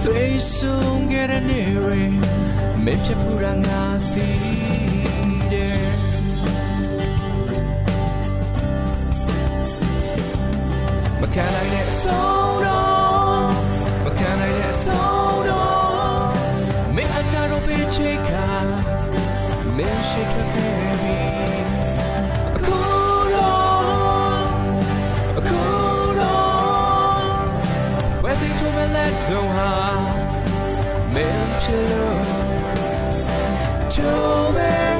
[0.06, 1.86] သွေးဆုံးခဲ့တဲ့နေရ
[2.84, 4.38] မင်းဖြစ်ဖို့ရငါတည်
[5.52, 5.88] တယ်
[11.20, 12.85] မခံနိုင်တဲ့အဆုံးတော့
[29.26, 30.04] so high
[31.14, 32.20] မင်းဖြစ်လို့
[33.94, 34.95] told me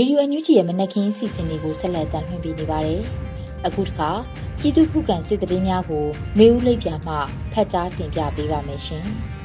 [0.00, 3.02] ရေဒီယိုအန်ယူဂျီရဲ့မနက်ခင်းစီစဉ်တွေကိုဆက်လက်တင်ပြနေပါတယ်။
[3.66, 4.10] အခုတခါ
[4.60, 6.04] ပြည်သူခုခံစစ်တရေးများကို
[6.38, 7.14] မျိုးဦးလိပ်ပြမှ
[7.52, 9.06] ဖတ်ကြားတင်ပြပေးပါမယ်ရှင်။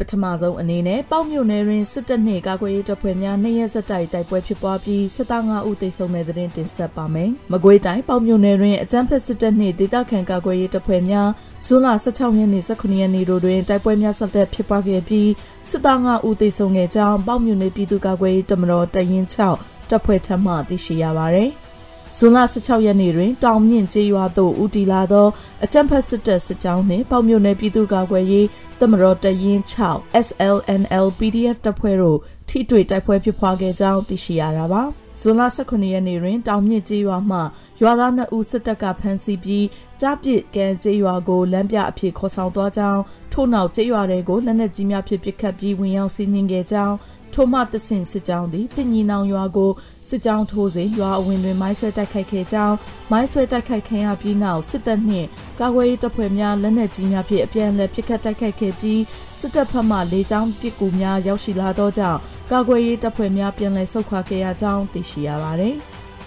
[0.00, 11.28] ပထမဆုံးအနေနဲ့ပေါ့မြို့နယ်တွင်စစ်တပ်နှင့်ကာကွယ်ရေးတပ်ဖွဲ့များနှစ်ရက်ဆက်တိုက်တိုက်ပွဲဖြစ်ပွားပြီးစစ်သား5ဦးသေဆုံးတဲ့တဲ့တင်ဆက်ပါမယ်။မကွေးတိုင်းပေါ့မြို့နယ်တွင်အကြမ်းဖက်စစ်တပ်နှင့်ဒေသခံကာကွယ်ရေးတပ်ဖွဲ့များ
[11.66, 15.30] ဇွန်လ16ရက်နေ့18ရက်နေ့တို့တွင်တိုက်ပွဲများဆက်လက်ဖြစ်ပွားခဲ့ပြီး
[15.70, 19.26] စစ်သား5ဦးသေဆုံးခဲ့ကြောင်းပေါ့မြို့နယ်ပြည်သူ့ကာကွယ်ရေးတပ်မတော်တရင်
[19.58, 21.50] 6တပ်ဖွဲ့ထံမှသိရှိရပါသည်။
[22.16, 25.26] ဇွန်လ16ရက်နေ့တွင်တောင်မြင့်ကျေးရွာသို့ဦးတည်လာသော
[25.64, 28.46] အကြမ်းဖက်စစ်တပ်စစ်ကြောင်းနှင့်ပေါ့မြို့နယ်ပြည်သူ့ကာကွယ်ရေး
[28.80, 32.18] တမတော်တရင်6 SLNL PDF တပ်ဖွဲ့တို့
[32.48, 34.82] ထိတွေ့တိုက်ပွဲဖြစ်ပွားခဲ့ကြောင်းသိရှိရတာပါ
[35.20, 37.38] ဇွန်လ18ရက်နေ့တွင်တောင်မြင့်ကျေးရွာမှ
[37.80, 39.66] ရွာသား2ဦးစစ်တပ်ကဖမ်းဆီးပြီး
[40.00, 46.96] ကြားပစ်ကန်ကျေးရွာကိုလမ်းပြအဖြစ်ခေါ်ဆောင်သွားကြောင်းထို့နောက်ကျေးရွာတွေကိုလက်နက်ကြီးများဖြင့်ပစ်ခတ်ပြီးဝင်ရောက်စီးနင်းခဲ့ကြောင်း
[47.34, 49.70] ထိုမှတဆင့်စစ်ကြောင်းသည်တင်ညီနောင်ရွာကို
[50.08, 52.76] စစ်ကြောင်းထိုးစဉ်ရွာအဝင်တွင်မိုင်းဆွဲတိုက်ခိုက်ခဲ့ကြောင်း
[53.10, 55.28] မိုင်းဆွဲတိုက်ခိုက်ခံရပြီးနောက်စစ်တပ်နှင့်
[55.60, 59.00] ကာကွယ်ရေးတပ်ဖွဲ့များလက်နက်ကြီးများဖြင့်အပြန်အလှန်ပစ်ခတ်တိုက်ခိုက်ခဲ့ပြီး
[59.40, 62.18] စစ်တပ်ဘက်မှလေကြောင်းပစ်ကူများရောက်ရှိလာသောကြောင့်
[62.52, 65.76] ကာကွယ်ရေးတပ်ဖွဲ့များပြန်လည်ဆုတ်ခွာခဲ့ရကြောင်းသိရှိရပါသည်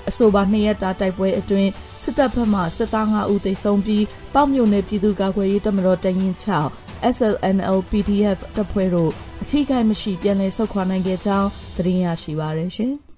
[0.09, 1.69] အဆိုပါနှစ်ရက်တာတိုက်ပွဲအတွင်း
[2.03, 6.82] စစ်တပ်ဘက်မှစစ်သား5ဦးသေဆုံးပြီးပေါ့မြို့နယ်ပြည်သူ့ကာကွယ်ရေးတပ်မတော်တရင်6
[7.15, 9.11] SLNL PDF တပ်ဖွဲ့တို့
[9.41, 12.93] အထီးကိုင်းမရှိပြန်လည်ဆုတ်ခွာနိုင်ခဲ့ကြောင်းသတင်းရရှိပါရရှင်။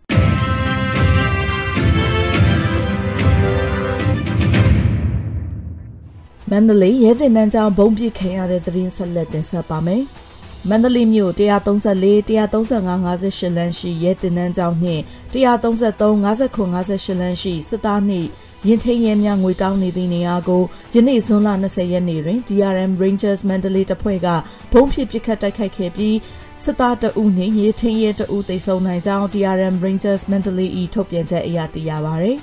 [6.51, 10.03] မန္တလေးရဲတင်နန်းကျောင်းဘုံပစ်ခံရတဲ့သတင်းဆက်လက်တင်ဆက်ပါမယ်။
[10.69, 18.29] မန္တလေးမြို့134 135 58လမ်းရှိရဲတင်နန်းကျောင်းနှင့်133 59 58လမ်းရှိစစ်သားနှင့်
[18.67, 24.27] ရင်ထိန်ရဲများငွေတောင်းနေသည့်နေရာကိုယနေ့ဇွန်လ20ရက်နေ့တွင် DRM Rangers Mandalay တပ်ဖွဲ့က
[24.73, 26.17] ဘုံဖြစ်ပစ်ခတ်တိုက်ခိုက်ခဲ့ပြီး
[26.63, 32.37] စစ်သားတအုပ်နှင့်ရဲထိန်ရဲတအုပ်သိဆုံးနိုင်ကြောင်း DRM Rangers Mandalay ၏ထုတ်ပြန်ချက်အရသိရပါသည်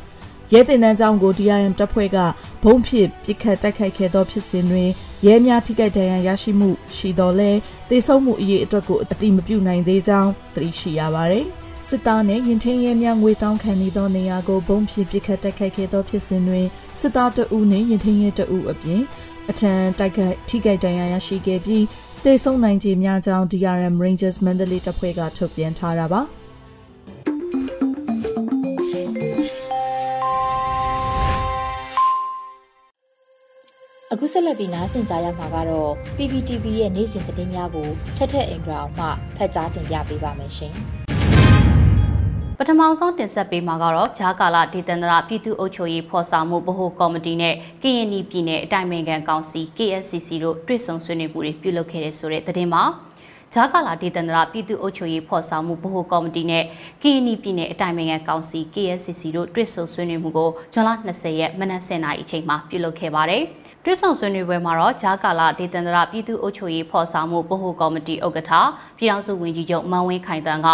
[0.52, 2.18] ရဲတင်တန်းကျောင်းကို DRM တပ်ဖွဲ့က
[2.62, 4.90] ဘုံဖြစ်ပစ်ခတ်တိုက်ခိုက်ခဲ့သောဖြစ်စဉ်တွင်
[5.26, 7.50] ရဲများထိခိုက်ဒဏ်ရာရရှိမှုရှိတော်လဲ
[7.90, 11.48] တေဆုံးမှုအရေးအတွက်ကိုအတိမပြုနိုင်သေးကြောင်းသိရှိရပါသည်။
[11.88, 16.66] စစ်သားနဲ့ရင်ထင်းရဲများငွေတောင်းခံနေသောနေရာကိုဘုံဖြင့်ပစ်ခတ်တိုက်ခိုက်ခဲ့သောဖြစ်စဉ်တွင်
[17.00, 19.02] စစ်သားတအုပ်နှင့်ရင်ထင်းရဲတအုပ်အပြင်
[19.50, 21.84] အထံတိုက်ခိုက်ထိခိုက်ဒဏ်ရာရရှိခဲ့ပြီး
[22.24, 26.20] တေဆုံးနိုင်ခြင်းများကြောင်း DRM Rangers Mandalay တပ်ဖွဲ့ကထုတ်ပြန်ထားတာပါ
[34.12, 41.01] အခုဆက်လက်ပြီးနားဆင်ကြရမှာကတော့ PPTV ရဲ့နေ့စဉ်သတင်းများကိုထက်ထက်အင်ဒရာအောင်မှဖတ်ကြားတင်ပြပေးပါမယ်ရှင်။ပ
[42.68, 52.82] ထမဆုံးတင်ဆက်ပေးမှာကတော့ဂျာကာလာဒေသန္တရပြည်သူ့အုပ်ချုပ်ရေးဖော်ဆောင်မှုဗဟိုကော်မတီနဲ့ကရင်ပြည်နယ်အတိုင်းအမြန်ကောင်စီ KSCC တို့တွေ့ဆုံဆွေးနွေးမှုတွေပြုလုပ်ခဲ့တဲ့ဆိုတဲ့သတင်းမှာ
[53.54, 56.64] ဂျာကာလာဒေသန္တရပြည်သူ့အုပ်ချုပ်ရေးဖော်ဆောင်မှုဗဟိုကော်မတီနဲ့
[57.02, 63.42] ကရင်ပြည်နယ်အတိုင်းအမြန်ကောင်စီ KSCC တို့တွေ့ဆုံဆွေးနွေးမှုကိုဇွန်လ20ရက်မနက်10:00နာရီအချိန်မှာပြုလုပ်ခဲ့ပါတယ်။
[63.84, 68.52] တွဲဆောင်ဆွေးနွေးပွဲမှာတော့ဂျာကာလာဒေသန္တရပြည်သူ့အုပ်ချုပ်ရေးဖော်ဆောင်မှုဗဟိုကော်မတီဥက္ကဋ္ဌ
[68.98, 70.68] ပြည်ထောင်စုဝန်ကြီးချုပ်မန်ဝင်းခိုင်တန်းက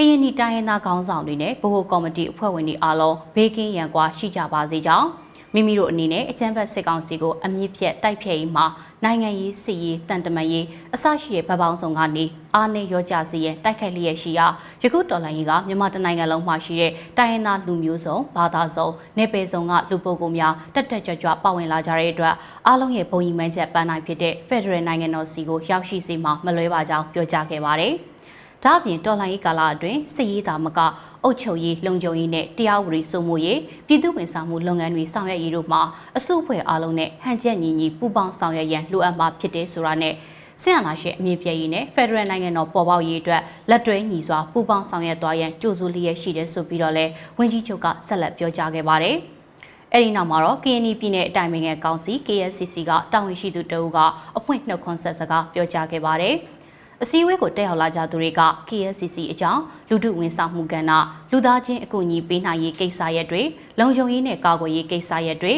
[0.00, 5.08] ကရင်နီတိုင်းရင်းသားခေါင်းဆောင်တွေနဲ့ဗဟိုကော်မတီအဖွဲ့ဝင်တွေအားလုံးဘေးကင်းရန်ကွာရှိကြပါစေကြောင်း
[5.54, 8.66] မိမိတို့အနေနဲ့အကြမ်းဖက်စစ်ကောင်စီကိုအမြင့်ဖြတ်တိုက်ဖျက်ရေးမှာ
[9.04, 14.46] နိုင်ငံရေးစစ်ရေးတန်တမန်ရေးအစရှိတဲ့ဗပောင်းဆောင်ကနေအားနဲ့ရောကြစေရန်တိုက်ခိုက်လျက်ရှိရာ
[14.82, 22.34] ယခုတော်လှန်ရေးကမြန်မာတနိုင်ငံလုံးမှာရှိတဲ့တိုင်းရင်းသားလူမျိုးစုံဘာသာစုံနေပယ်စုံကလူပုဂ္ဂိုလ်များတက်တက်ကြွကြွပါဝင်လာကြတဲ့အတွက်
[22.66, 27.94] အားလုံးရဲ့ဘုံညီမှန်းချက်ပန်းနိုင်ဖြစ်တဲ့ Federal နိုင်ငံတော်စီကိုရောက်ရှိစေမှာမလွဲပါကြောင်းပြောကြားခဲ့ပါတယ်။
[28.64, 30.80] ဒါအပြင်တော်လှန်ရေးကာလအတွင်းစစ်ရေးသာမက
[31.24, 35.82] အုပ်ချုပ်ရေးလုံခြုံရေးနဲ့တရားဥပဒေစိုးမိုးရေးပြည်သူ့ဝန်ဆောင်မှုလုပ်ငန်းတွေဆောင်ရွက်ရေးတို့မှာ
[36.16, 40.14] အစုအဖွဲ့အားလုံးနဲ့ဟန်ချက်ညီညီပူးပေါင်းဆောင်ရွက်ရန်လိုအပ်မှာဖြစ်တယ်ဆိုတာနဲ့
[40.62, 47.04] ဆင်အာဏာရှင်အမြင့်ပြည့်ရေးနဲ့ဖက်ဒရယ်နိုင်ငံတော်ပေါ်ပေါက်ရေးအတွက်လက်တွဲညီစွာပူးပေါင်းဆောင်ရွက်သွားရန်ကြိုးစိုးလျက်ရှိတယ်ဆိုပြီးတော့လဲ
[47.38, 49.16] ဝန်ကြီးချုပ်ကဆက်လက်ပြောကြားခဲ့ပါတယ်။
[49.92, 53.98] အဲဒီနောက်မှာတော့ KNY ပြည်နယ်အတိုင်းအမြံကောင်စီ KSCC ကတာဝန်ရှိသူတအုပ်က
[54.38, 56.36] အဖွင့်နှုတ်ခွန်းဆက်စကားပြောကြားခဲ့ပါတယ်။
[57.02, 60.92] အစည်းအဝေးကိုတက်ရောက်လာကြသူတွေက KSCC အကြောင်းလူထုဝန်ဆောင်မှုကဏ္ဍ
[61.30, 63.42] လူသားချင်းအကူအညီပေးနိုင်ရေးကိစ္စရပ်တွေ
[63.78, 65.54] လုံခြုံရေးနဲ့ကာကွယ်ရေးကိစ္စရပ်တွေ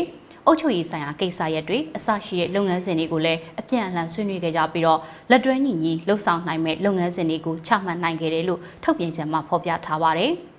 [0.47, 5.01] အုပ်ချုပ်ရေးဆိုင်ရာကိစ္စရပ်တွေအစရှိတဲ့လုပ်ငန်းစဉ်တွေကိုလည်းအပြန်အလှန်ဆွေးနွေးခဲ့ကြပြီးတော့
[5.31, 10.33] လက်တွဲညီညီလှုပ်ဆောင်နိုင်မဲ့လုပ်ငန်းစဉ်တွေကိုချမှတ်နိုင်ခဲ့တယ်လို့ထုတ်ပြန်ချက်မှာဖော်ပြထားပါတယ်။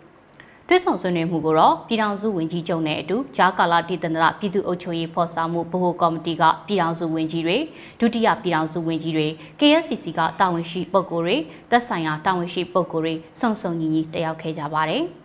[0.73, 7.57] တွဲဆောင်ဆွေးနွေးမှုကိုတော့ပြည်ထောင်စုဝန်ကြီးချုပ်နဲ့အတူဂျာကာလာတည်တန္တရပြည်သူ့အုပ်ချုပ်ရေးဖော်ဆောင်မှုဗဟိုကော်မတီကပြည်ထောင်စုဝန်ကြီးတွေ
[7.99, 9.27] ဒုတိယပြည်ထောင်စုဝန်ကြီးတွေ
[9.59, 11.37] KSCC ကတာဝန်ရှိပုဂ္ဂိုလ်တွေ
[11.71, 15.03] သက်ဆိုင်ရာတာဝန်ရှိပုဂ္ဂိုလ်တွေစုံစုံညီညီတက်ရောက်ခဲ့ကြပါတယ်။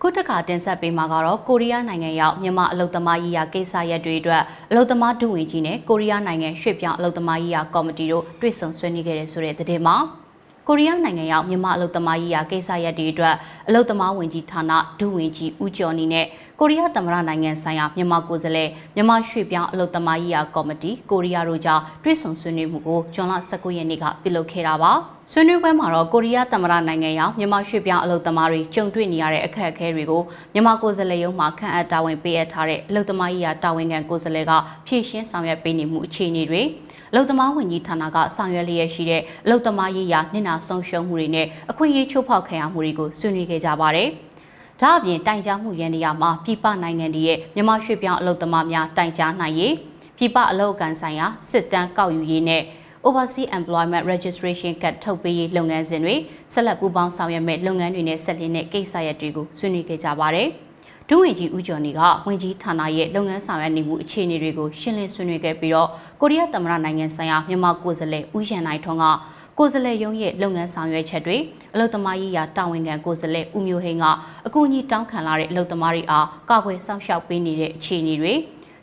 [0.00, 10.23] ခခုတစ်ခါတင်ဆက်ပေးမှာကတော့ကိုရီးယားနိုင်ငံရောက်မြန်မာအလုပ်သမားရေးရာကိစ္စရပ်တွေအတွက်အလုပ်သမားဒုဝန်ကြီးနဲ့ကိုရီးယားနိုင်ငံရွှေ့ပြောင်းအလုပ်သမားရေးရာကော်မတီတို့တွေ့ဆုံဆွေးနွေးခဲ့တဲ့ဆိုတဲ့သတင်းမှာ
[10.68, 13.34] ကိုရီးယားနိုင်ငံရောက်မြန်မာအလုပ်သမားရေးရာကိစ္စရပ်တွေအတွက်
[13.68, 16.26] အလုပ်သမားဝန်ကြီးဌာနဒုဝန်ကြီးဦးကျော်နီနဲ့
[16.60, 24.92] ကိုရီးယားသမ္မတနိုင်ငံဆိုင်ရာမြန်မာကိုယ်စားလှယ်မြန်မာရွှေ့ပြောင်းအလုပ်သမားရေးရာကော်မတီကိုရီးယားတို့ကြားတွေ့ဆုံဆွေးနွေးမှုကိုဇွန်လ19ရက်နေ့ကပြုလုပ်ခဲ့တာပါ
[25.32, 30.22] ဆွေးနွေးပွဲမှာတော့ကိုရီးယားသမ္မတနိုင်ငံရောက်မြန်မာရွှေ့ပြောင်းအလုပ်သမားတွေကြုံတွေ့နေရတဲ့အခက်အခဲတွေကို
[30.52, 34.52] မြန်မာကိုယ်စားလှယ်ရုံးမှခန့်အပ်တာဝန်ပေးအပ်ထားတဲ့အလုပ်သမားရေးရာတာဝန်ခံကိုယ်စားလှယ်က
[34.86, 36.62] ဖြည့်ရှင်းဆောင်ရွက်ပေးနေမှုအခြေအနေတွေ
[37.14, 44.08] အလုံသမားဝန်ကြီးဌာနကဆောင်ရွက်လျက်ရှိတဲ့အလုံသမားရေးရာနှင့်နာဆုံးရှုံးမှုတွေနဲ့အခွင့်အရေးချိုးဖောက်ခံရမှုတွေကိုဆွေးနွေးခဲ့ကြပါတယ်။
[44.80, 49.74] ဒါအပြင်တိုင်ကြားမှုရန်နေရာမှာပြည်ပနိုင်ငံတွေရဲ့မြန်မာရွှေ့ပြောင်းအလုံသမားများတိုင်ကြားနိုင်ရေး
[50.18, 52.62] ပြည်ပအလုံအကန်ဆိုင်ရာစစ်တမ်းကောက်ယူရေးနဲ့
[53.06, 56.14] Overseas Employment Registration ကတ်ထုတ်ပေးရေးလုပ်ငန်းစဉ်တွေ
[56.52, 60.48] ဆက်လက်ပူးပေါင်းဆောင်ရွက်မဲ့လုပ်ငန်းတွေနဲ့ဆက်လျင်းတဲ့ကိစ္စရပ်တွေကိုဆွေးနွေးခဲ့ကြပါတယ်။
[61.10, 65.88] ဒုဝန်ကြီးဦးကျော်နေကဝန်ကြီးဌာနရဲ့လုပ်ငန်းဆောင်ရွက်နေမှုအခြေအနေတွေကိုရှင်းလင်းဆွေးနွေးခဲ့ပြီးတော့
[66.20, 69.04] ကိုရီးယားသမ္မတနိုင်ငံဆိုင်ရာမြန်မာကိုယ်စားလှယ်ဦးရန်နိုင်ထွန်းက
[69.58, 71.36] ကိုယ်စားလှယ်ရုံးရဲ့လုပ်ငန်းဆောင်ရွက်ချက်တွေ
[71.74, 74.04] အလုသမားရေးရာတာဝန်ခံကိုယ်စားလှယ်ဦးမျိုးဟိန်းက
[74.46, 78.32] အကူအညီတောင်းခံလာတဲ့အလုသမားတွေအားကာကွယ်စောင့်ရှောက်ပေးနေတဲ့အခြေအနေတွေ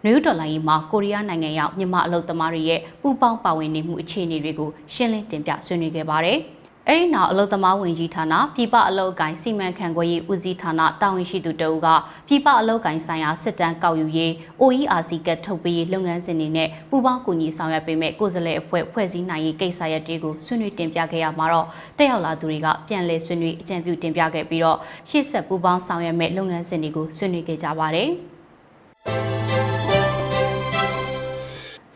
[0.03, 6.39] နယူးဒေါ်လာရေးမှာကိုရီးယားနိုင်ငံရောက်မြန်မာအလုသမားတွေရဲ့ပူးပေါင်းပါဝင်နေမှုအခြေအနေတွေကိုရှင်းလင်းတင်ပြဆွေးနွေးခဲ့ပါတယ်။
[6.89, 11.87] အဲဒီနောက်အလုသမားဝင်ကြီးဌာနပြည်ပအလုတ်ကိုင်စီမံခန့်ခွဲရေးဦးစီးဌာနတာဝန်ရှိသူတအုပ်က
[12.27, 21.67] ပြည်ပအလုတ်ကိုင်ဆိုင်ရာစစ်တမ်းကောက်ယူရေး OERC ကထုတ်ပေးရေးလုပ်ငန်းစဉ်တွေနဲ့ပူးပေါင်းကူညီဆောင်ရွက်ပေးမဲ့ကိုယ်စားလှယ်အဖွဲ့ဖွဲ့စည်းနိုင်ရေးကိစ္စရပ်တွေကိုဆွေးနွေးတင်ပြခဲ့ရမှာတော့
[21.97, 24.77] တက်ရောက်လာသူတွေကပြန်လည်ဆွေးနွေးအကြံပြုတင်ပြခဲ့ပြီးတော့
[25.09, 28.09] ရှေ့ဆက်ပူးပေါင်းဆောင်ရွက်မဲ့လုပ်ငန်းစဉ်တွေကိုဆွေးနွေးခဲ့ကြပါတယ်။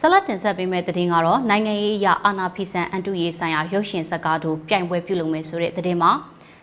[0.05, 6.11] ဆက်လက်တင်ဆက်ပေးမယ့်သတင်းကတော့နိုင်ငံရေးအရအာဏာဖီဆန်အန်တုရေးဆိုင်ရာရုပ်ရှင်ဇာတ်ကားတို့ပြိုင်ပွဲပြုလုပ်မယ်ဆိုတဲ့သတင်းမှာ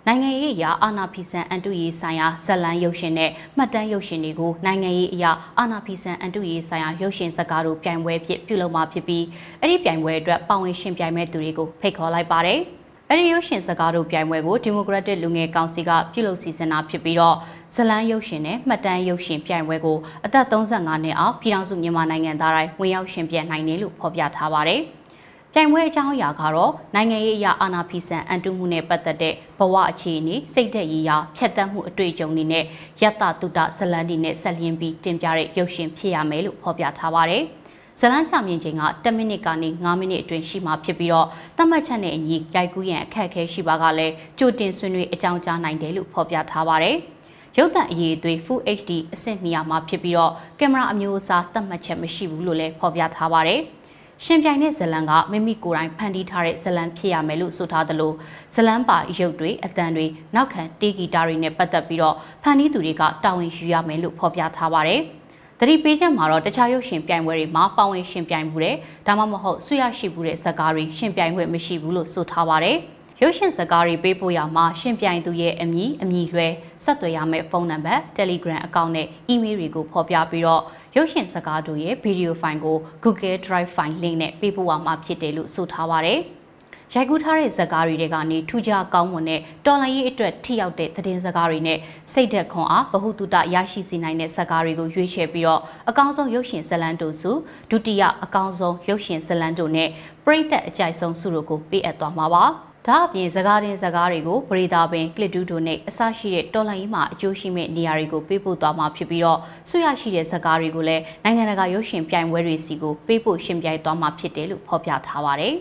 [0.06, 9.24] နိုင်ငံရေးအရာအာဏာဖီဆန်အန်တုရေးဆိုင်ရာဇလန်ရုပ်ရှင်နဲ့မှတ်တမ်းရုပ်ရှင်တွေကိုနိုင်ငံရေးအရာအာဏာဖီဆန်အန်တုရေးဆိုင်ရာရုပ်ရှင်ဇာတ်ကားတို့ပြိုင်ပွဲဖြစ်ပြုလုပ်မှာဖြစ်ပြီး
[9.60, 12.60] အဲ့ဒီပြိုင်ပွဲအတွက်ပါဝင်ရှင်ပြိုင်မဲ့သူတွေကိုဖိတ်ခေါ်လိုက်ပါတယ်။
[13.08, 17.36] အဲ့ဒီရုပ်ရှင်စကားတို့ပြိုင်ပွဲကိုဒီမိုကရက်တစ်လူငယ်ကောင်စီကပြုလုပ်စီစဉ်တာဖြစ်ပြီးတော့
[17.74, 24.80] ဇလန်းရုပ်ရှင်နဲ့မှတ်တမ်းရုပ်ရှင်ပြိုင်ပွဲကိုအသက်35နှစ်အောက်ပြည်ထောင်စုမြန်မာနိုင်ငံသားတိုင်းဝင်ရောက်ရှင်ပြနိုင်တယ်လို့ဖော်ပြထားပါတယ်။
[25.52, 32.64] ပြိုင်ပွဲအကြောင်းအရာကတော့နိုင်ငံရေးအရာအာဏာဖီဆန်အန်တုမှုနဲ့ပတ်သက်တဲ့ဘဝအခြေအနေစိတ်သက်ရည်ရာဖြတ်တန်းမှုအတွေ့အကြုံတွေနဲ့
[33.02, 37.42] ယတ္တတုတဇလန်းတွေနဲ့ဆက်လျင်းပြီးတင်ပြတဲ့ရုပ်ရှင်ဖြစ်ရမယ်လို့ဖော်ပြထားပါတယ်။
[38.00, 46.98] ဇလန်းချမြင့်ချိန်က10မိနစ်ကနေ9မိနစ်အတွင်းရှိမှဖြစ်ပြီးတော့သတ်မှတ်ချက်နဲ့အညီရိုက်ကူးရန်အခက်အခဲရှိပါကလည်းကြိုတင်ဆွေးနွေးအကြောင်းကြားနိုင်တယ်လို့ဖော်ပြထားပါတယ်။
[47.58, 53.60] ရုပ်သံအရေးအသွေး Full HD အဆင့်မီယာမှာဖြစ်ပြီးတော့ကင်မရာအမျိုးအစားသတ်မှတ်ချက်မရှိဘူးလို့လည်းဖော်ပြထားပါတယ်။
[54.24, 58.12] ရှင်ပြိုင်တဲ့ဇလန်ကမိမိကိုယ်တိုင်ဖန်တီးထားတဲ့ဇလန်ဖြစ်ရမယ်လို့ဆိုထားသလို
[58.54, 65.00] ဇလန်ပါရုပ်တွေအတန်တွေနောက်ခံတေးဂီတာတွေနဲ့ပတ်သက်ပြီးတော့ဖန်တီးသူတွေကတာဝန်ယူရမယ်လို့ဖော်ပြထားပါတယ်။
[65.60, 72.76] တတိပေးချက်မှာတော့တခြားရုပ်ရှင်ပြိုင်ပွဲတွေမှာပါဝင်ရှင်ပြိုင်မှုတဲ့ဒါမှမဟုတ်ဆွရရှိမှုတဲ့ဇာတ်ကားတွေရှင်ပြိုင်ခွင့်မရှိဘူးလို့ဆိုထားပါတယ်
[73.24, 76.48] ရုပ်ရှင်စကားတွေပေးပို့ရမှာရှင်ပြိုင်သူရဲ့အမည်အမည်လွှဲ
[76.84, 80.62] ဆက်သွယ်ရမယ့်ဖုန်းနံပါတ် Telegram အကောင့်နဲ့ email တွေကိုဖော်ပြပြီးတော့
[80.96, 86.20] ရုပ်ရှင်စကားတို့ရဲ့ဗီဒီယိုဖိုင်ကို Google Drive file link နဲ့ပေးပို့ရမှာဖြစ်တယ်လို့ဆိုထားပါတယ်။
[86.94, 91.78] ရိုက်ကူးထားတဲ့ဇာတ်ကားတွေကနေထူးခြားကောင်းမွန်တဲ့တော်လန်ရေးအတွက်ထိရောက်တဲ့သတင်းစကားတွေနဲ့
[92.12, 97.30] စိတ်သက်ခွန်အားဗဟုသုတရရှိစေနိုင်တဲ့ဇာတ်ကားတွေကိုရွေးချယ်ပြီးတော့အကောင်းဆုံးရုပ်ရှင်ဇာတ်လမ်းတို့စု
[97.70, 99.88] ဒုတိယအကောင်းဆုံးရုပ်ရှင်ဇာတ်လမ်းတို့နဲ့
[100.24, 102.44] ပရိသတ်အကြိုက်ဆုံးစုတို့ကိုပေးအပ်သွားမှာပါ
[102.88, 115.54] ဒါအပြင်စကားတင်စကားတွေကိုပရိသာပင်ကလစ်တူးတို့နဲ့အစရှိတဲ့တော်လိုင်းမှာအကျိုးရှိမဲ့နေရာတွေကိုပေးပို့သွားမှာဖြစ်ပြီးတော့ဆွရရှိတဲ့စကားတွေကိုလည်းနိုင်ငံတကာရုပ်ရှင်ပြိုင်ပွဲတွေစီကိုပေးပို့ရှင်ပြိုင်သွားမှာဖြစ်တယ်လို့ဖော်ပြထားပါတယ်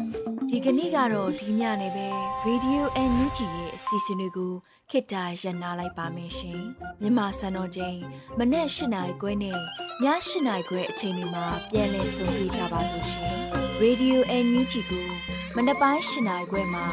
[0.50, 2.06] ။ဒီကနေ့ကတော့ဒီညနေပဲ
[2.46, 4.52] Radio NUG ရဲ့အစီအစဉ်လေးကို
[4.90, 6.60] ခေတ္တရနာလိုက်ပါမယ်ရှင်
[7.00, 7.98] မြန်မာစံတော်ချိန်
[8.38, 9.58] မနေ့၈နိုင်ခွဲနဲ့ည
[10.04, 15.08] ၈နိုင်ခွဲအချိန်တွေမှာပြောင်းလဲဆိုပြကြပါလို့ရှင် Radio NUG ကို
[15.56, 16.86] မနေ့ပိုင်း၈နိုင်ခွဲမှာ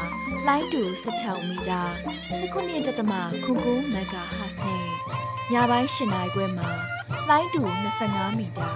[0.46, 1.82] လိုင်းတူ16မီတာ
[2.42, 4.86] 19.7ခုခုမဂါဟတ်နဲ့
[5.52, 6.68] ညပိုင်း၈နိုင်ခွဲမှာ
[7.28, 7.62] လိုင်းတူ
[8.00, 8.70] 25မီတာ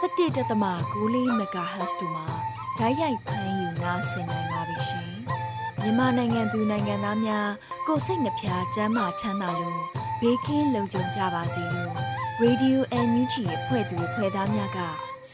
[0.00, 2.26] 17.6မဂါဟတ်တို့မှာ
[2.78, 5.12] ဓာတ်ရိုက်ဖမ်းယူနာဆင်နိုင်ပါပြီရှင်။
[5.80, 7.48] မြန်မာနိုင်ငံသူနိုင်ငံသားများ
[7.86, 9.80] ကိုစိတ်နှပြချမ်းမာချမ်းသာလို့
[10.20, 11.92] ဘေးကင်းလုံခြုံကြပါစေလို့
[12.42, 14.80] Radio NUG ရဲ့ဖွဲ့သူဖွဲ့သားများက